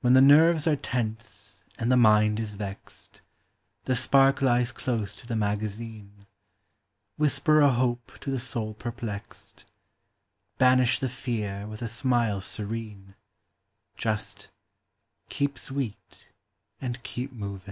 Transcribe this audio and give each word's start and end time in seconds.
When 0.00 0.12
the 0.12 0.20
nerves 0.22 0.68
are 0.68 0.76
tense 0.76 1.64
and 1.76 1.90
the 1.90 1.96
mind 1.96 2.38
is 2.38 2.54
vexed, 2.54 3.20
The 3.82 3.96
spark 3.96 4.40
lies 4.40 4.70
close 4.70 5.12
to 5.16 5.26
the 5.26 5.34
magazine; 5.34 6.24
Whisper 7.16 7.58
a 7.58 7.68
hope 7.70 8.12
to 8.20 8.30
the 8.30 8.38
soul 8.38 8.74
perplexed— 8.74 9.64
Banish 10.60 11.00
the 11.00 11.08
fear 11.08 11.66
with 11.66 11.82
a 11.82 11.88
smile 11.88 12.40
serene— 12.40 13.16
Just" 14.06 14.50
Keep 15.30 15.58
sweet 15.58 16.28
and 16.80 17.02
keep 17.02 17.32
movin'." 17.32 17.68